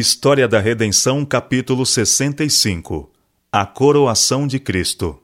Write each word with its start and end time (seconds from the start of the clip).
História 0.00 0.48
da 0.48 0.58
Redenção, 0.58 1.26
capítulo 1.26 1.84
65 1.84 3.12
A 3.52 3.66
coroação 3.66 4.46
de 4.46 4.58
Cristo. 4.58 5.22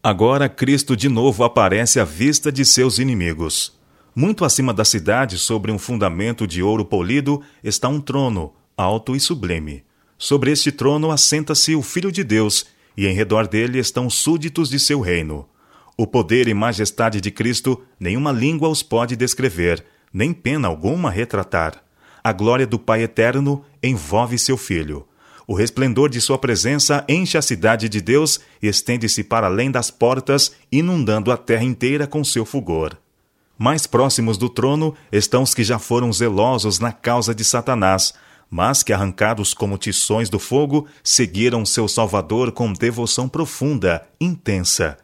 Agora 0.00 0.48
Cristo 0.48 0.96
de 0.96 1.08
novo 1.08 1.42
aparece 1.42 1.98
à 1.98 2.04
vista 2.04 2.52
de 2.52 2.64
seus 2.64 3.00
inimigos. 3.00 3.76
Muito 4.14 4.44
acima 4.44 4.72
da 4.72 4.84
cidade, 4.84 5.38
sobre 5.38 5.72
um 5.72 5.78
fundamento 5.80 6.46
de 6.46 6.62
ouro 6.62 6.84
polido, 6.84 7.42
está 7.64 7.88
um 7.88 8.00
trono, 8.00 8.54
alto 8.76 9.16
e 9.16 9.18
sublime. 9.18 9.82
Sobre 10.16 10.52
este 10.52 10.70
trono 10.70 11.10
assenta-se 11.10 11.74
o 11.74 11.82
Filho 11.82 12.12
de 12.12 12.22
Deus, 12.22 12.66
e 12.96 13.08
em 13.08 13.12
redor 13.12 13.48
dele 13.48 13.80
estão 13.80 14.08
súditos 14.08 14.70
de 14.70 14.78
seu 14.78 15.00
reino. 15.00 15.48
O 15.96 16.06
poder 16.06 16.46
e 16.46 16.54
majestade 16.54 17.20
de 17.20 17.32
Cristo 17.32 17.82
nenhuma 17.98 18.30
língua 18.30 18.68
os 18.68 18.84
pode 18.84 19.16
descrever, 19.16 19.84
nem 20.12 20.32
pena 20.32 20.68
alguma 20.68 21.10
retratar 21.10 21.83
a 22.24 22.32
glória 22.32 22.66
do 22.66 22.78
Pai 22.78 23.02
eterno 23.02 23.62
envolve 23.82 24.38
seu 24.38 24.56
Filho. 24.56 25.06
O 25.46 25.52
resplendor 25.52 26.08
de 26.08 26.22
sua 26.22 26.38
presença 26.38 27.04
enche 27.06 27.36
a 27.36 27.42
cidade 27.42 27.86
de 27.86 28.00
Deus 28.00 28.40
e 28.62 28.66
estende-se 28.66 29.22
para 29.22 29.46
além 29.46 29.70
das 29.70 29.90
portas, 29.90 30.52
inundando 30.72 31.30
a 31.30 31.36
terra 31.36 31.64
inteira 31.64 32.06
com 32.06 32.24
seu 32.24 32.46
fulgor. 32.46 32.96
Mais 33.58 33.86
próximos 33.86 34.38
do 34.38 34.48
trono 34.48 34.94
estão 35.12 35.42
os 35.42 35.52
que 35.52 35.62
já 35.62 35.78
foram 35.78 36.10
zelosos 36.10 36.78
na 36.78 36.92
causa 36.92 37.34
de 37.34 37.44
Satanás, 37.44 38.14
mas 38.50 38.82
que, 38.82 38.94
arrancados 38.94 39.52
como 39.52 39.76
tições 39.76 40.30
do 40.30 40.38
fogo, 40.38 40.86
seguiram 41.02 41.66
seu 41.66 41.86
Salvador 41.86 42.52
com 42.52 42.72
devoção 42.72 43.28
profunda, 43.28 44.02
intensa. 44.18 44.96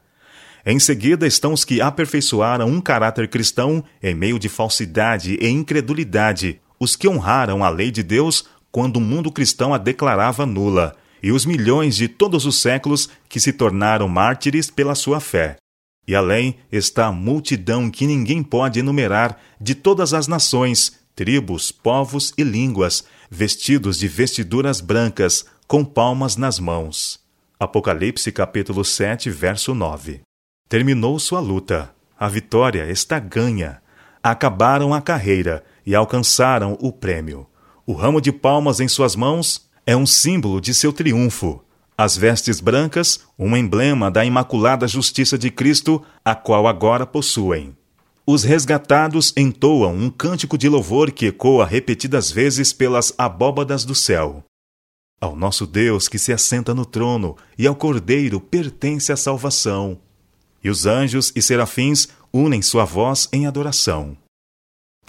Em 0.64 0.78
seguida 0.78 1.26
estão 1.26 1.52
os 1.52 1.66
que 1.66 1.82
aperfeiçoaram 1.82 2.66
um 2.66 2.80
caráter 2.80 3.28
cristão 3.28 3.84
em 4.02 4.14
meio 4.14 4.38
de 4.38 4.48
falsidade 4.48 5.38
e 5.38 5.48
incredulidade, 5.48 6.60
os 6.80 6.96
que 6.96 7.06
honraram 7.06 7.62
a 7.62 7.68
lei 7.68 7.90
de 7.90 8.02
Deus 8.02 8.46
quando 8.72 8.96
o 8.96 9.00
mundo 9.00 9.30
cristão 9.30 9.74
a 9.74 9.78
declarava 9.78 10.46
nula, 10.46 10.96
e 11.22 11.30
os 11.30 11.44
milhões 11.44 11.96
de 11.96 12.08
todos 12.08 12.46
os 12.46 12.60
séculos 12.60 13.10
que 13.28 13.38
se 13.38 13.52
tornaram 13.52 14.08
mártires 14.08 14.70
pela 14.70 14.94
sua 14.94 15.20
fé. 15.20 15.56
E 16.08 16.14
além 16.14 16.56
está 16.72 17.06
a 17.06 17.12
multidão 17.12 17.90
que 17.90 18.06
ninguém 18.06 18.42
pode 18.42 18.80
enumerar 18.80 19.38
de 19.60 19.74
todas 19.74 20.14
as 20.14 20.26
nações, 20.26 20.98
tribos, 21.14 21.70
povos 21.70 22.32
e 22.38 22.42
línguas, 22.42 23.04
vestidos 23.30 23.98
de 23.98 24.08
vestiduras 24.08 24.80
brancas, 24.80 25.44
com 25.68 25.84
palmas 25.84 26.36
nas 26.36 26.58
mãos. 26.58 27.20
Apocalipse 27.58 28.32
capítulo 28.32 28.84
7, 28.84 29.28
verso 29.28 29.74
9. 29.74 30.22
Terminou 30.68 31.18
sua 31.18 31.40
luta. 31.40 31.94
A 32.18 32.28
vitória 32.28 32.90
está 32.90 33.18
ganha. 33.18 33.82
Acabaram 34.22 34.94
a 34.94 35.02
carreira 35.02 35.62
e 35.90 35.94
alcançaram 35.96 36.78
o 36.80 36.92
prêmio. 36.92 37.48
O 37.84 37.92
ramo 37.94 38.20
de 38.20 38.30
palmas 38.30 38.78
em 38.78 38.86
suas 38.86 39.16
mãos 39.16 39.68
é 39.84 39.96
um 39.96 40.06
símbolo 40.06 40.60
de 40.60 40.72
seu 40.72 40.92
triunfo. 40.92 41.64
As 41.98 42.16
vestes 42.16 42.60
brancas, 42.60 43.18
um 43.36 43.56
emblema 43.56 44.08
da 44.08 44.24
imaculada 44.24 44.86
justiça 44.86 45.36
de 45.36 45.50
Cristo, 45.50 46.00
a 46.24 46.32
qual 46.32 46.68
agora 46.68 47.04
possuem. 47.04 47.76
Os 48.24 48.44
resgatados 48.44 49.32
entoam 49.36 49.92
um 49.92 50.08
cântico 50.08 50.56
de 50.56 50.68
louvor 50.68 51.10
que 51.10 51.26
ecoa 51.26 51.66
repetidas 51.66 52.30
vezes 52.30 52.72
pelas 52.72 53.12
abóbadas 53.18 53.84
do 53.84 53.94
céu. 53.96 54.44
Ao 55.20 55.34
nosso 55.34 55.66
Deus 55.66 56.06
que 56.06 56.20
se 56.20 56.32
assenta 56.32 56.72
no 56.72 56.86
trono 56.86 57.36
e 57.58 57.66
ao 57.66 57.74
Cordeiro 57.74 58.40
pertence 58.40 59.10
a 59.10 59.16
salvação. 59.16 59.98
E 60.62 60.70
os 60.70 60.86
anjos 60.86 61.32
e 61.34 61.42
serafins 61.42 62.06
unem 62.32 62.62
sua 62.62 62.84
voz 62.84 63.28
em 63.32 63.44
adoração. 63.44 64.16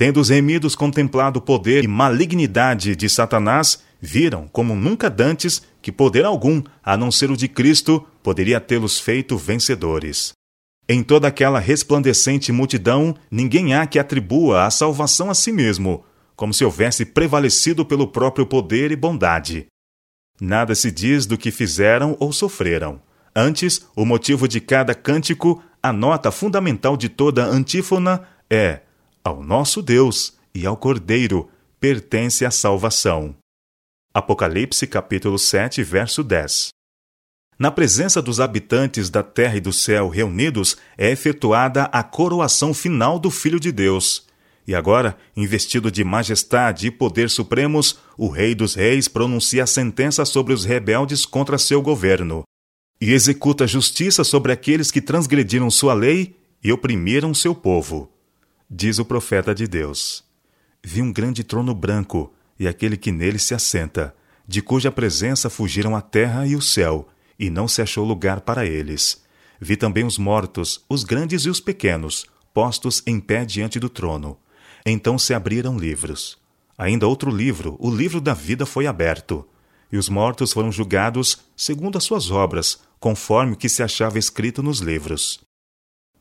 Tendo 0.01 0.19
os 0.19 0.29
remidos 0.29 0.73
contemplado 0.75 1.37
o 1.37 1.41
poder 1.43 1.83
e 1.83 1.87
malignidade 1.87 2.95
de 2.95 3.07
Satanás, 3.07 3.83
viram, 4.01 4.47
como 4.47 4.75
nunca 4.75 5.11
dantes, 5.11 5.61
que 5.79 5.91
poder 5.91 6.25
algum, 6.25 6.63
a 6.83 6.97
não 6.97 7.11
ser 7.11 7.29
o 7.29 7.37
de 7.37 7.47
Cristo, 7.47 8.03
poderia 8.23 8.59
tê-los 8.59 8.99
feito 8.99 9.37
vencedores. 9.37 10.33
Em 10.89 11.03
toda 11.03 11.27
aquela 11.27 11.59
resplandecente 11.59 12.51
multidão, 12.51 13.15
ninguém 13.29 13.75
há 13.75 13.85
que 13.85 13.99
atribua 13.99 14.65
a 14.65 14.71
salvação 14.71 15.29
a 15.29 15.35
si 15.35 15.51
mesmo, 15.51 16.03
como 16.35 16.51
se 16.51 16.65
houvesse 16.65 17.05
prevalecido 17.05 17.85
pelo 17.85 18.07
próprio 18.07 18.47
poder 18.47 18.91
e 18.91 18.95
bondade. 18.95 19.67
Nada 20.41 20.73
se 20.73 20.89
diz 20.89 21.27
do 21.27 21.37
que 21.37 21.51
fizeram 21.51 22.17
ou 22.19 22.33
sofreram. 22.33 22.99
Antes, 23.35 23.85
o 23.95 24.03
motivo 24.03 24.47
de 24.47 24.59
cada 24.59 24.95
cântico, 24.95 25.61
a 25.79 25.93
nota 25.93 26.31
fundamental 26.31 26.97
de 26.97 27.07
toda 27.07 27.45
antífona 27.45 28.23
é 28.49 28.79
ao 29.23 29.43
nosso 29.43 29.81
Deus 29.81 30.33
e 30.53 30.65
ao 30.65 30.75
Cordeiro 30.75 31.49
pertence 31.79 32.45
a 32.45 32.51
salvação. 32.51 33.35
Apocalipse 34.13 34.85
capítulo 34.87 35.37
7, 35.37 35.83
verso 35.83 36.23
10. 36.23 36.69
Na 37.57 37.71
presença 37.71 38.21
dos 38.21 38.39
habitantes 38.39 39.09
da 39.09 39.21
terra 39.21 39.57
e 39.57 39.61
do 39.61 39.71
céu 39.71 40.09
reunidos, 40.09 40.75
é 40.97 41.11
efetuada 41.11 41.83
a 41.85 42.01
coroação 42.01 42.73
final 42.73 43.19
do 43.19 43.29
Filho 43.29 43.59
de 43.59 43.71
Deus. 43.71 44.25
E 44.67 44.73
agora, 44.73 45.17
investido 45.35 45.91
de 45.91 46.03
majestade 46.03 46.87
e 46.87 46.91
poder 46.91 47.29
supremos, 47.29 47.99
o 48.17 48.27
Rei 48.27 48.55
dos 48.55 48.73
Reis 48.73 49.07
pronuncia 49.07 49.63
a 49.63 49.67
sentença 49.67 50.25
sobre 50.25 50.53
os 50.53 50.65
rebeldes 50.65 51.25
contra 51.25 51.57
seu 51.57 51.81
governo. 51.81 52.43
E 52.99 53.11
executa 53.11 53.67
justiça 53.67 54.23
sobre 54.23 54.51
aqueles 54.51 54.91
que 54.91 55.01
transgrediram 55.01 55.69
sua 55.69 55.93
lei 55.93 56.35
e 56.63 56.71
oprimiram 56.71 57.33
seu 57.33 57.55
povo. 57.55 58.11
Diz 58.73 58.99
o 58.99 59.03
profeta 59.03 59.53
de 59.53 59.67
Deus: 59.67 60.23
Vi 60.81 61.01
um 61.01 61.11
grande 61.11 61.43
trono 61.43 61.75
branco 61.75 62.33
e 62.57 62.69
aquele 62.69 62.95
que 62.95 63.11
nele 63.11 63.37
se 63.37 63.53
assenta, 63.53 64.15
de 64.47 64.61
cuja 64.61 64.89
presença 64.89 65.49
fugiram 65.49 65.93
a 65.93 65.99
terra 65.99 66.47
e 66.47 66.55
o 66.55 66.61
céu, 66.61 67.09
e 67.37 67.49
não 67.49 67.67
se 67.67 67.81
achou 67.81 68.05
lugar 68.05 68.39
para 68.39 68.65
eles. 68.65 69.25
Vi 69.59 69.75
também 69.75 70.05
os 70.05 70.17
mortos, 70.17 70.85
os 70.87 71.03
grandes 71.03 71.43
e 71.43 71.49
os 71.49 71.59
pequenos, 71.59 72.25
postos 72.53 73.03
em 73.05 73.19
pé 73.19 73.43
diante 73.43 73.77
do 73.77 73.89
trono. 73.89 74.37
Então 74.85 75.19
se 75.19 75.33
abriram 75.33 75.77
livros. 75.77 76.37
Ainda 76.77 77.05
outro 77.05 77.29
livro, 77.29 77.75
o 77.77 77.93
livro 77.93 78.21
da 78.21 78.33
vida, 78.33 78.65
foi 78.65 78.87
aberto. 78.87 79.45
E 79.91 79.97
os 79.97 80.07
mortos 80.07 80.53
foram 80.53 80.71
julgados 80.71 81.39
segundo 81.57 81.97
as 81.97 82.05
suas 82.05 82.31
obras, 82.31 82.79
conforme 83.01 83.51
o 83.51 83.57
que 83.57 83.67
se 83.67 83.83
achava 83.83 84.17
escrito 84.17 84.63
nos 84.63 84.79
livros. 84.79 85.41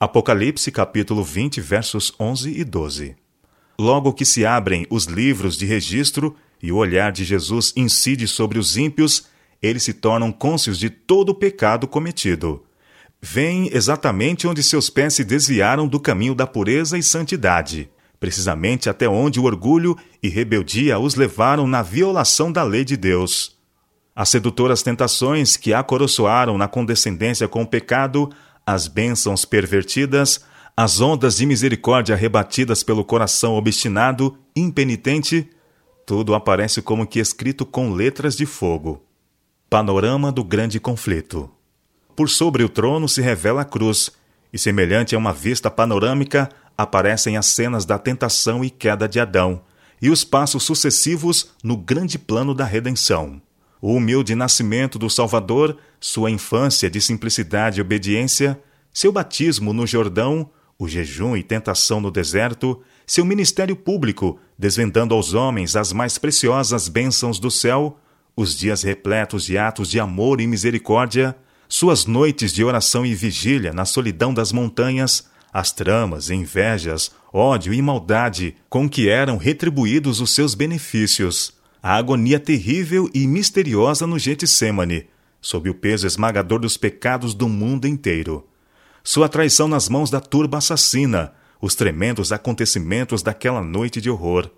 Apocalipse 0.03 0.73
capítulo 0.73 1.23
20, 1.23 1.61
versos 1.61 2.11
11 2.19 2.59
e 2.59 2.65
12. 2.65 3.15
Logo 3.79 4.15
que 4.15 4.25
se 4.25 4.47
abrem 4.47 4.87
os 4.89 5.05
livros 5.05 5.59
de 5.59 5.67
registro 5.67 6.35
e 6.63 6.73
o 6.73 6.77
olhar 6.77 7.13
de 7.13 7.23
Jesus 7.23 7.71
incide 7.77 8.27
sobre 8.27 8.59
os 8.59 8.79
ímpios, 8.79 9.27
eles 9.61 9.83
se 9.83 9.93
tornam 9.93 10.33
cônscios 10.33 10.79
de 10.79 10.89
todo 10.89 11.29
o 11.29 11.35
pecado 11.35 11.87
cometido. 11.87 12.65
Vêm 13.21 13.69
exatamente 13.75 14.49
onde 14.49 14.63
seus 14.63 14.89
pés 14.89 15.13
se 15.13 15.23
desviaram 15.23 15.87
do 15.87 16.01
caminho 16.01 16.35
da 16.35 16.47
pureza 16.47 16.97
e 16.97 17.03
santidade, 17.03 17.91
precisamente 18.19 18.89
até 18.89 19.07
onde 19.07 19.39
o 19.39 19.45
orgulho 19.45 19.95
e 20.23 20.31
rebeldia 20.31 20.99
os 20.99 21.15
levaram 21.15 21.67
na 21.67 21.83
violação 21.83 22.51
da 22.51 22.63
lei 22.63 22.87
de 22.87 22.97
Deus. 22.97 23.55
As 24.17 24.31
sedutoras 24.31 24.83
tentações 24.83 25.59
que 25.59 25.75
acoroçoaram 25.75 26.57
na 26.57 26.67
condescendência 26.67 27.47
com 27.47 27.63
o 27.63 27.67
pecado 27.67 28.31
as 28.67 28.87
bênçãos 28.87 29.45
pervertidas, 29.45 30.45
as 30.77 31.01
ondas 31.01 31.37
de 31.37 31.47
misericórdia 31.47 32.17
rebatidas 32.17 32.83
pelo 32.83 33.05
coração 33.05 33.55
obstinado, 33.55 34.39
impenitente, 34.55 35.49
tudo 36.07 36.35
aparece 36.35 36.81
como 36.81 37.07
que 37.07 37.19
escrito 37.19 37.67
com 37.67 37.93
letras 37.93 38.37
de 38.37 38.47
fogo. 38.47 39.05
Panorama 39.69 40.33
do 40.33 40.43
grande 40.43 40.81
conflito. 40.81 41.51
Por 42.17 42.29
sobre 42.29 42.65
o 42.65 42.69
trono 42.69 43.09
se 43.09 43.21
revela 43.21 43.63
a 43.63 43.65
cruz, 43.65 44.11
e 44.53 44.59
semelhante 44.59 45.15
a 45.15 45.19
uma 45.19 45.33
vista 45.33 45.71
panorâmica, 45.71 46.49
aparecem 46.77 47.37
as 47.37 47.47
cenas 47.47 47.85
da 47.85 47.99
tentação 47.99 48.65
e 48.65 48.71
queda 48.71 49.09
de 49.09 49.21
Adão, 49.21 49.63
e 50.01 50.11
os 50.11 50.25
passos 50.25 50.63
sucessivos 50.63 51.51
no 51.63 51.77
grande 51.77 52.19
plano 52.19 52.55
da 52.55 52.65
redenção 52.65 53.41
o 53.81 53.95
humilde 53.95 54.35
nascimento 54.35 54.99
do 54.99 55.09
Salvador, 55.09 55.77
sua 55.99 56.31
infância 56.31 56.91
de 56.91 57.01
simplicidade 57.01 57.79
e 57.79 57.83
obediência, 57.83 58.61
seu 58.93 59.11
batismo 59.11 59.73
no 59.73 59.87
Jordão, 59.87 60.51
o 60.79 60.89
jejum 60.89 61.37
e 61.37 61.43
tentação 61.43 62.01
no 62.01 62.11
deserto, 62.11 62.81
seu 63.07 63.25
ministério 63.25 63.77
público, 63.77 64.39
desvendando 64.59 65.15
aos 65.15 65.35
homens 65.35 65.77
as 65.77 65.93
mais 65.93 66.19
preciosas 66.19 66.89
bênçãos 66.89 67.39
do 67.39 67.51
céu, 67.51 67.99
os 68.37 68.57
dias 68.57 68.83
repletos 68.83 69.45
de 69.45 69.59
atos 69.59 69.91
de 69.91 70.01
amor 70.01 70.41
e 70.41 70.47
misericórdia, 70.47 71.37
suas 71.69 72.07
noites 72.07 72.53
de 72.53 72.65
oração 72.65 73.05
e 73.05 73.15
vigília 73.15 73.73
na 73.73 73.85
solidão 73.85 74.33
das 74.33 74.53
montanhas, 74.53 75.29
as 75.53 75.73
tramas, 75.73 76.31
invejas, 76.31 77.11
ódio 77.33 77.75
e 77.75 77.83
maldade 77.83 78.55
com 78.69 78.89
que 78.89 79.09
eram 79.09 79.37
retribuídos 79.37 80.21
os 80.21 80.35
seus 80.35 80.55
benefícios, 80.55 81.53
a 81.83 81.95
agonia 81.95 82.39
terrível 82.39 83.09
e 83.15 83.27
misteriosa 83.27 84.07
no 84.07 84.19
Getsemane, 84.19 85.07
sob 85.41 85.71
o 85.71 85.75
peso 85.75 86.07
esmagador 86.07 86.59
dos 86.59 86.77
pecados 86.77 87.35
do 87.35 87.49
mundo 87.49 87.87
inteiro. 87.87 88.47
Sua 89.03 89.29
traição 89.29 89.67
nas 89.67 89.89
mãos 89.89 90.11
da 90.11 90.21
turba 90.21 90.59
assassina, 90.59 91.33
os 91.61 91.75
tremendos 91.75 92.33
acontecimentos 92.33 93.23
daquela 93.23 93.63
noite 93.63 94.01
de 94.01 94.11
horror. 94.11 94.51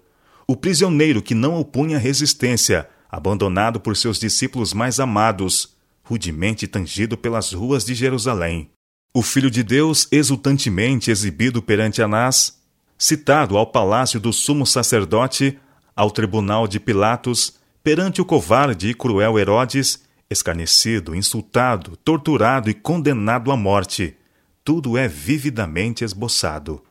o 0.47 0.57
prisioneiro 0.57 1.23
que 1.23 1.35
não 1.35 1.59
opunha 1.59 1.99
resistência, 1.99 2.89
abandonado 3.11 3.81
por 3.81 3.97
seus 3.97 4.19
discípulos 4.19 4.75
mais 4.75 4.99
amados, 4.99 5.77
rudemente 6.03 6.67
tangido 6.67 7.17
pelas 7.17 7.53
ruas 7.53 7.85
de 7.85 7.95
Jerusalém. 7.95 8.71
O 9.15 9.23
Filho 9.23 9.51
de 9.51 9.63
Deus 9.63 10.09
exultantemente 10.11 11.11
exibido 11.11 11.63
perante 11.63 12.03
Anás, 12.03 12.59
citado 12.99 13.57
ao 13.57 13.67
palácio 13.67 14.19
do 14.19 14.33
sumo 14.33 14.67
sacerdote, 14.67 15.59
ao 15.95 16.11
tribunal 16.11 16.67
de 16.67 16.81
Pilatos, 16.81 17.55
perante 17.83 18.21
o 18.21 18.25
covarde 18.25 18.89
e 18.89 18.95
cruel 18.95 19.39
Herodes, 19.39 20.05
escarnecido, 20.31 21.15
insultado, 21.15 21.97
torturado 21.97 22.71
e 22.71 22.75
condenado 22.75 23.51
à 23.51 23.57
morte, 23.57 24.17
tudo 24.65 24.97
é 24.97 25.07
vividamente 25.09 26.05
esboçado. 26.05 26.83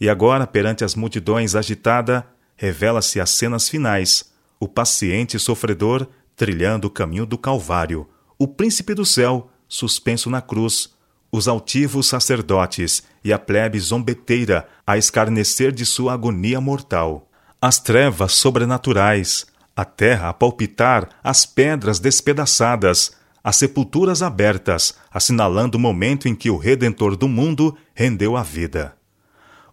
E 0.00 0.08
agora, 0.08 0.46
perante 0.46 0.84
as 0.84 0.94
multidões 0.94 1.54
agitada, 1.54 2.26
revela-se 2.56 3.20
as 3.20 3.30
cenas 3.30 3.68
finais, 3.68 4.32
o 4.58 4.66
paciente 4.66 5.38
sofredor 5.38 6.06
trilhando 6.34 6.86
o 6.86 6.90
caminho 6.90 7.24
do 7.24 7.38
Calvário, 7.38 8.06
o 8.38 8.46
príncipe 8.46 8.94
do 8.94 9.06
céu 9.06 9.50
suspenso 9.66 10.28
na 10.28 10.40
cruz, 10.40 10.94
os 11.32 11.48
altivos 11.48 12.06
sacerdotes 12.06 13.02
e 13.24 13.32
a 13.32 13.38
plebe 13.38 13.78
zombeteira 13.78 14.68
a 14.86 14.96
escarnecer 14.96 15.72
de 15.72 15.84
sua 15.84 16.12
agonia 16.12 16.60
mortal, 16.60 17.28
as 17.60 17.78
trevas 17.78 18.32
sobrenaturais, 18.32 19.46
a 19.74 19.84
terra 19.84 20.28
a 20.28 20.34
palpitar, 20.34 21.08
as 21.22 21.46
pedras 21.46 21.98
despedaçadas, 21.98 23.12
as 23.42 23.56
sepulturas 23.56 24.22
abertas, 24.22 24.94
assinalando 25.10 25.78
o 25.78 25.80
momento 25.80 26.28
em 26.28 26.34
que 26.34 26.50
o 26.50 26.56
Redentor 26.56 27.16
do 27.16 27.28
mundo 27.28 27.76
rendeu 27.94 28.36
a 28.36 28.42
vida. 28.42 28.96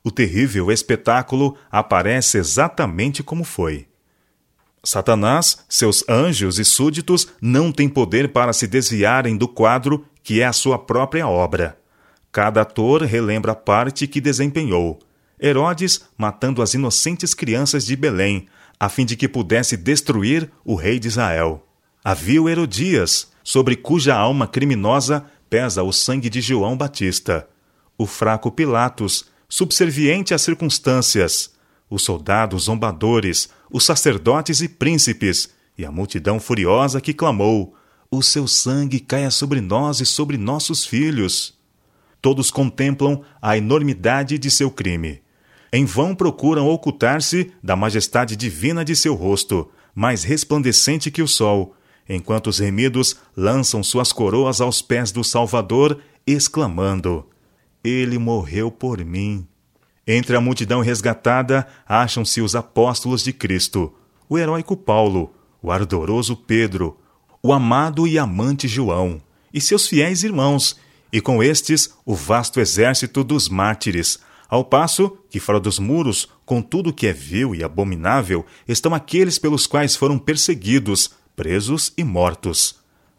O 0.03 0.11
terrível 0.11 0.71
espetáculo 0.71 1.57
aparece 1.71 2.37
exatamente 2.37 3.23
como 3.23 3.43
foi. 3.43 3.87
Satanás, 4.83 5.59
seus 5.69 6.03
anjos 6.09 6.59
e 6.59 6.65
súditos 6.65 7.29
não 7.41 7.71
têm 7.71 7.87
poder 7.87 8.33
para 8.33 8.51
se 8.51 8.67
desviarem 8.67 9.37
do 9.37 9.47
quadro 9.47 10.05
que 10.21 10.41
é 10.41 10.45
a 10.45 10.53
sua 10.53 10.77
própria 10.77 11.27
obra. 11.27 11.77
Cada 12.31 12.61
ator 12.61 13.03
relembra 13.03 13.53
a 13.53 13.55
parte 13.55 14.07
que 14.07 14.19
desempenhou. 14.19 14.99
Herodes 15.43 16.05
matando 16.17 16.61
as 16.61 16.73
inocentes 16.73 17.33
crianças 17.33 17.85
de 17.85 17.97
Belém, 17.97 18.47
a 18.79 18.87
fim 18.87 19.05
de 19.05 19.17
que 19.17 19.27
pudesse 19.27 19.75
destruir 19.75 20.49
o 20.63 20.75
rei 20.75 20.97
de 20.97 21.09
Israel. 21.09 21.67
Havia 22.01 22.49
Herodias, 22.49 23.27
sobre 23.43 23.75
cuja 23.75 24.15
alma 24.15 24.47
criminosa 24.47 25.25
pesa 25.49 25.83
o 25.83 25.91
sangue 25.91 26.29
de 26.29 26.39
João 26.39 26.77
Batista. 26.77 27.47
O 27.97 28.07
fraco 28.07 28.49
Pilatos, 28.49 29.25
subserviente 29.49 30.33
às 30.33 30.41
circunstâncias. 30.41 31.53
Os 31.89 32.03
soldados 32.03 32.63
zombadores, 32.63 33.49
os 33.69 33.83
sacerdotes 33.83 34.61
e 34.61 34.69
príncipes, 34.69 35.49
e 35.77 35.85
a 35.85 35.91
multidão 35.91 36.39
furiosa 36.39 37.01
que 37.01 37.13
clamou: 37.13 37.75
O 38.09 38.23
seu 38.23 38.47
sangue 38.47 38.99
caia 38.99 39.29
sobre 39.29 39.59
nós 39.59 39.99
e 39.99 40.05
sobre 40.05 40.37
nossos 40.37 40.85
filhos. 40.85 41.53
Todos 42.21 42.49
contemplam 42.49 43.21
a 43.41 43.57
enormidade 43.57 44.39
de 44.39 44.49
seu 44.49 44.71
crime. 44.71 45.21
Em 45.75 45.85
vão 45.85 46.13
procuram 46.13 46.67
ocultar-se 46.67 47.51
da 47.63 47.75
majestade 47.75 48.35
divina 48.35 48.85
de 48.85 48.95
seu 48.95 49.15
rosto, 49.15 49.71
mais 49.95 50.23
resplandecente 50.23 51.09
que 51.09 51.23
o 51.23 51.27
sol, 51.27 51.75
enquanto 52.07 52.45
os 52.45 52.59
remidos 52.59 53.15
lançam 53.35 53.81
suas 53.81 54.11
coroas 54.11 54.61
aos 54.61 54.83
pés 54.83 55.11
do 55.11 55.23
Salvador, 55.23 55.99
exclamando: 56.27 57.25
Ele 57.83 58.19
morreu 58.19 58.69
por 58.69 59.03
mim. 59.03 59.47
Entre 60.05 60.35
a 60.35 60.41
multidão 60.41 60.81
resgatada 60.81 61.67
acham-se 61.87 62.39
os 62.39 62.55
apóstolos 62.55 63.23
de 63.23 63.33
Cristo, 63.33 63.91
o 64.29 64.37
heróico 64.37 64.77
Paulo, 64.77 65.33
o 65.59 65.71
ardoroso 65.71 66.35
Pedro, 66.35 66.99
o 67.41 67.51
amado 67.51 68.05
e 68.05 68.19
amante 68.19 68.67
João, 68.67 69.19
e 69.51 69.59
seus 69.59 69.87
fiéis 69.87 70.21
irmãos, 70.21 70.77
e 71.11 71.19
com 71.19 71.41
estes 71.41 71.95
o 72.05 72.13
vasto 72.13 72.59
exército 72.59 73.23
dos 73.23 73.49
mártires, 73.49 74.19
ao 74.53 74.63
passo 74.63 75.17
que 75.31 75.39
fora 75.39 75.59
dos 75.59 75.79
muros, 75.79 76.29
com 76.45 76.61
tudo 76.61 76.93
que 76.93 77.07
é 77.07 77.11
vil 77.11 77.55
e 77.55 77.63
abominável, 77.63 78.45
estão 78.67 78.93
aqueles 78.93 79.39
pelos 79.39 79.65
quais 79.65 79.95
foram 79.95 80.19
perseguidos, 80.19 81.09
presos 81.35 81.91
e 81.97 82.03
mortos. 82.03 82.75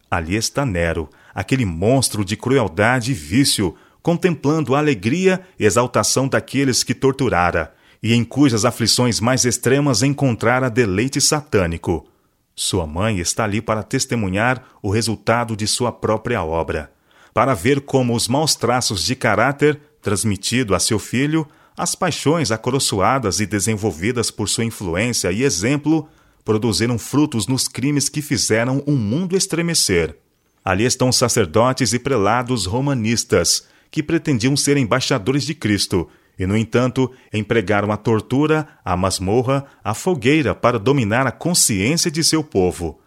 Ali 0.09 0.37
está 0.37 0.65
Nero, 0.65 1.09
aquele 1.33 1.65
monstro 1.65 2.23
de 2.23 2.37
crueldade 2.37 3.11
e 3.11 3.13
vício, 3.13 3.75
contemplando 4.01 4.73
a 4.75 4.77
alegria 4.79 5.41
e 5.59 5.65
exaltação 5.65 6.25
daqueles 6.25 6.85
que 6.85 6.93
torturara, 6.93 7.75
e 8.01 8.13
em 8.13 8.23
cujas 8.23 8.63
aflições 8.63 9.19
mais 9.19 9.43
extremas 9.43 10.03
encontrara 10.03 10.69
deleite 10.69 11.19
satânico. 11.19 12.07
Sua 12.55 12.87
mãe 12.87 13.19
está 13.19 13.43
ali 13.43 13.61
para 13.61 13.83
testemunhar 13.83 14.63
o 14.81 14.89
resultado 14.89 15.53
de 15.53 15.67
sua 15.67 15.91
própria 15.91 16.41
obra, 16.41 16.93
para 17.33 17.53
ver 17.53 17.81
como 17.81 18.15
os 18.15 18.29
maus 18.29 18.55
traços 18.55 19.03
de 19.03 19.17
caráter 19.17 19.81
transmitido 20.05 20.75
a 20.75 20.79
seu 20.79 20.99
filho, 20.99 21.47
as 21.75 21.95
paixões 21.95 22.51
acoroçoadas 22.51 23.39
e 23.39 23.45
desenvolvidas 23.47 24.29
por 24.29 24.47
sua 24.47 24.63
influência 24.63 25.31
e 25.31 25.43
exemplo 25.43 26.07
produziram 26.45 26.99
frutos 26.99 27.47
nos 27.47 27.67
crimes 27.67 28.07
que 28.07 28.21
fizeram 28.21 28.83
o 28.85 28.91
mundo 28.91 29.35
estremecer. 29.35 30.15
Ali 30.63 30.85
estão 30.85 31.11
sacerdotes 31.11 31.91
e 31.91 31.97
prelados 31.97 32.67
romanistas, 32.67 33.67
que 33.89 34.03
pretendiam 34.03 34.55
ser 34.55 34.77
embaixadores 34.77 35.43
de 35.43 35.55
Cristo, 35.55 36.07
e, 36.37 36.45
no 36.45 36.55
entanto, 36.55 37.11
empregaram 37.33 37.91
a 37.91 37.97
tortura, 37.97 38.67
a 38.83 38.95
masmorra, 38.95 39.65
a 39.83 39.95
fogueira 39.95 40.53
para 40.53 40.77
dominar 40.77 41.25
a 41.25 41.31
consciência 41.31 42.11
de 42.11 42.23
seu 42.23 42.43
povo. 42.43 42.99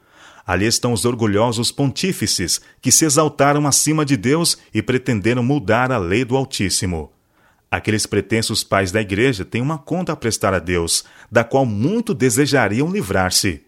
Ali 0.49 0.65
estão 0.65 0.95
os 0.95 1.05
orgulhosos 1.05 1.71
pontífices 1.71 2.59
que 2.81 2.91
se 2.91 3.05
exaltaram 3.05 3.67
acima 3.67 4.03
de 4.03 4.17
Deus 4.17 4.57
e 4.73 4.81
pretenderam 4.81 5.43
mudar 5.43 5.93
a 5.93 5.99
lei 5.99 6.25
do 6.25 6.35
Altíssimo. 6.35 7.13
Aqueles 7.71 8.07
pretensos 8.07 8.65
pais 8.65 8.91
da 8.91 8.99
igreja 8.99 9.45
têm 9.45 9.61
uma 9.61 9.77
conta 9.77 10.15
a 10.15 10.17
prestar 10.17 10.55
a 10.55 10.59
Deus, 10.59 11.05
da 11.31 11.45
qual 11.45 11.67
muito 11.67 12.15
desejariam 12.15 12.91
livrar-se. 12.91 13.61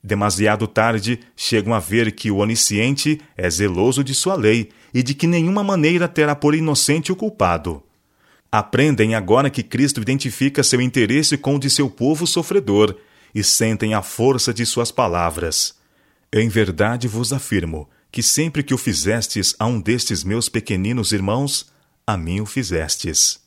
Demasiado 0.00 0.68
tarde, 0.68 1.18
chegam 1.34 1.74
a 1.74 1.80
ver 1.80 2.12
que 2.12 2.30
o 2.30 2.36
onisciente 2.36 3.20
é 3.36 3.50
zeloso 3.50 4.04
de 4.04 4.14
sua 4.14 4.36
lei 4.36 4.68
e 4.94 5.02
de 5.02 5.14
que 5.14 5.26
nenhuma 5.26 5.64
maneira 5.64 6.06
terá 6.06 6.36
por 6.36 6.54
inocente 6.54 7.10
o 7.10 7.16
culpado. 7.16 7.82
Aprendem 8.50 9.16
agora 9.16 9.50
que 9.50 9.64
Cristo 9.64 10.00
identifica 10.00 10.62
seu 10.62 10.80
interesse 10.80 11.36
com 11.36 11.56
o 11.56 11.58
de 11.58 11.68
seu 11.68 11.90
povo 11.90 12.28
sofredor 12.28 12.94
e 13.34 13.42
sentem 13.42 13.92
a 13.92 14.02
força 14.02 14.54
de 14.54 14.64
suas 14.64 14.92
palavras. 14.92 15.77
Em 16.32 16.46
verdade 16.48 17.08
vos 17.08 17.32
afirmo 17.32 17.88
que 18.12 18.22
sempre 18.22 18.62
que 18.62 18.74
o 18.74 18.78
fizestes 18.78 19.56
a 19.58 19.66
um 19.66 19.80
destes 19.80 20.22
meus 20.22 20.46
pequeninos 20.48 21.12
irmãos, 21.12 21.72
a 22.06 22.18
mim 22.18 22.40
o 22.40 22.46
fizestes. 22.46 23.40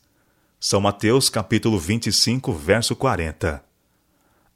São 0.58 0.80
Mateus 0.80 1.28
capítulo 1.28 1.78
25, 1.78 2.52
verso 2.52 2.96
40. 2.96 3.62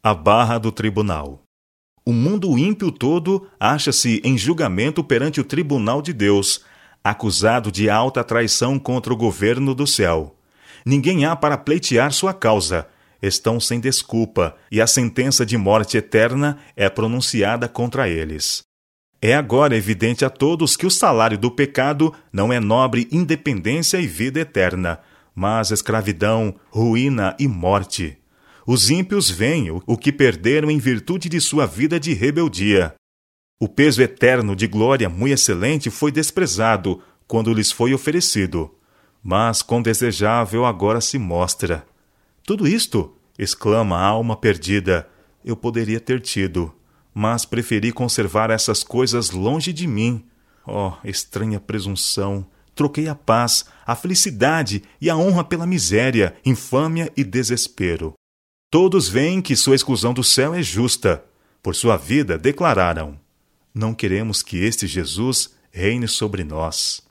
A 0.02 0.14
barra 0.14 0.58
do 0.58 0.72
tribunal. 0.72 1.42
O 2.04 2.12
mundo 2.12 2.58
ímpio 2.58 2.90
todo 2.90 3.48
acha-se 3.60 4.20
em 4.24 4.36
julgamento 4.36 5.04
perante 5.04 5.40
o 5.40 5.44
tribunal 5.44 6.02
de 6.02 6.12
Deus, 6.12 6.64
acusado 7.04 7.70
de 7.70 7.88
alta 7.88 8.24
traição 8.24 8.76
contra 8.76 9.12
o 9.12 9.16
governo 9.16 9.72
do 9.72 9.86
céu. 9.86 10.36
Ninguém 10.84 11.24
há 11.24 11.36
para 11.36 11.56
pleitear 11.56 12.12
sua 12.12 12.34
causa, 12.34 12.88
estão 13.22 13.58
sem 13.58 13.80
desculpa 13.80 14.56
e 14.70 14.80
a 14.80 14.86
sentença 14.86 15.44
de 15.44 15.56
morte 15.56 15.96
eterna 15.96 16.58
é 16.76 16.88
pronunciada 16.88 17.68
contra 17.68 18.08
eles. 18.08 18.62
É 19.20 19.34
agora 19.34 19.76
evidente 19.76 20.24
a 20.24 20.30
todos 20.30 20.76
que 20.76 20.86
o 20.86 20.90
salário 20.90 21.38
do 21.38 21.50
pecado 21.50 22.12
não 22.32 22.52
é 22.52 22.60
nobre 22.60 23.08
independência 23.10 23.98
e 23.98 24.06
vida 24.06 24.40
eterna, 24.40 25.00
mas 25.34 25.70
escravidão, 25.70 26.54
ruína 26.70 27.34
e 27.38 27.48
morte. 27.48 28.18
Os 28.66 28.90
ímpios 28.90 29.30
veem 29.30 29.70
o 29.70 29.96
que 29.96 30.12
perderam 30.12 30.70
em 30.70 30.78
virtude 30.78 31.28
de 31.28 31.40
sua 31.40 31.66
vida 31.66 32.00
de 32.00 32.12
rebeldia. 32.12 32.94
O 33.60 33.68
peso 33.68 34.02
eterno 34.02 34.54
de 34.54 34.66
glória 34.66 35.08
muito 35.08 35.32
excelente 35.32 35.88
foi 35.88 36.12
desprezado 36.12 37.00
quando 37.26 37.54
lhes 37.54 37.72
foi 37.72 37.94
oferecido, 37.94 38.74
mas 39.22 39.62
com 39.62 39.80
desejável 39.80 40.64
agora 40.64 41.00
se 41.00 41.18
mostra. 41.18 41.86
Tudo 42.46 42.68
isto, 42.68 43.12
exclama 43.36 43.96
a 43.96 44.06
alma 44.06 44.36
perdida, 44.36 45.08
eu 45.44 45.56
poderia 45.56 45.98
ter 45.98 46.20
tido, 46.20 46.72
mas 47.12 47.44
preferi 47.44 47.90
conservar 47.90 48.50
essas 48.50 48.84
coisas 48.84 49.32
longe 49.32 49.72
de 49.72 49.84
mim. 49.84 50.24
Oh, 50.64 50.92
estranha 51.02 51.58
presunção! 51.58 52.46
Troquei 52.72 53.08
a 53.08 53.16
paz, 53.16 53.64
a 53.84 53.96
felicidade 53.96 54.84
e 55.00 55.10
a 55.10 55.16
honra 55.16 55.42
pela 55.42 55.66
miséria, 55.66 56.36
infâmia 56.44 57.12
e 57.16 57.24
desespero. 57.24 58.12
Todos 58.70 59.08
veem 59.08 59.42
que 59.42 59.56
sua 59.56 59.74
exclusão 59.74 60.14
do 60.14 60.22
céu 60.22 60.54
é 60.54 60.62
justa. 60.62 61.24
Por 61.60 61.74
sua 61.74 61.96
vida, 61.96 62.38
declararam: 62.38 63.18
Não 63.74 63.92
queremos 63.92 64.40
que 64.40 64.58
este 64.58 64.86
Jesus 64.86 65.52
reine 65.72 66.06
sobre 66.06 66.44
nós. 66.44 67.02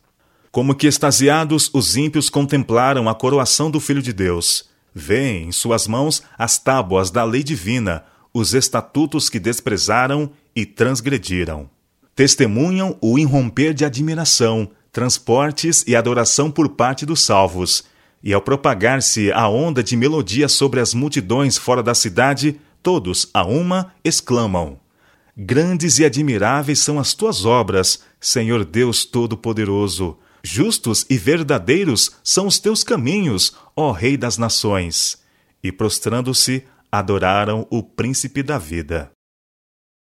Como 0.50 0.75
que 0.75 0.88
extasiados, 0.88 1.70
os 1.74 1.98
ímpios 1.98 2.30
contemplaram 2.30 3.10
a 3.10 3.15
coroação 3.15 3.70
do 3.70 3.82
Filho 3.82 4.01
de 4.01 4.13
Deus 4.13 4.74
Vêem 4.98 5.50
em 5.50 5.52
suas 5.52 5.90
mãos 5.90 6.24
as 6.38 6.58
tábuas 6.58 7.12
da 7.12 7.25
lei 7.25 7.44
divina, 7.44 8.06
os 8.34 8.54
estatutos 8.54 9.28
que 9.28 9.40
desprezaram 9.40 10.32
e 10.56 10.66
transgrediram. 10.66 11.70
Testemunham 12.16 12.98
o 13.02 13.20
irromper 13.20 13.74
de 13.74 13.84
admiração, 13.84 14.70
transportes 14.94 15.84
e 15.86 15.98
adoração 15.98 16.50
por 16.50 16.70
parte 16.70 17.06
dos 17.06 17.25
salvos. 17.25 17.84
E 18.24 18.34
ao 18.34 18.42
propagar-se 18.42 19.34
a 19.34 19.50
onda 19.50 19.84
de 19.84 19.98
melodia 19.98 20.48
sobre 20.48 20.80
as 20.80 20.94
multidões 20.94 21.58
fora 21.58 21.84
da 21.84 21.94
cidade, 21.94 22.58
todos, 22.82 23.30
a 23.34 23.46
uma, 23.46 23.92
exclamam: 24.02 24.80
Grandes 25.36 26.00
e 26.00 26.06
admiráveis 26.06 26.80
são 26.80 26.98
as 26.98 27.14
tuas 27.14 27.44
obras, 27.44 28.02
Senhor 28.22 28.64
Deus 28.64 29.04
Todo-Poderoso. 29.04 30.18
Justos 30.48 31.08
e 31.10 31.18
verdadeiros 31.18 32.12
são 32.24 32.46
os 32.46 32.60
teus 32.60 32.84
caminhos, 32.84 33.56
ó 33.75 33.92
Rei 33.92 34.16
das 34.16 34.38
Nações. 34.38 35.18
E 35.64 35.72
prostrando-se, 35.72 36.64
adoraram 36.92 37.66
o 37.72 37.82
Príncipe 37.82 38.44
da 38.44 38.60
Vida. 38.60 39.15